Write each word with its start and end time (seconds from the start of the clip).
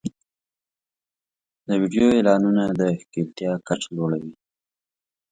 د 1.67 1.69
ویډیو 1.81 2.07
اعلانونه 2.15 2.63
د 2.79 2.81
ښکېلتیا 2.99 3.51
کچه 3.67 3.89
لوړوي. 3.95 4.33